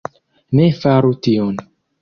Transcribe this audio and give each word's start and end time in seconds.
Ne 0.59 0.65
faru 0.79 1.15
tion! 1.29 1.65